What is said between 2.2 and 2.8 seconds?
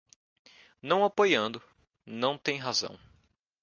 tem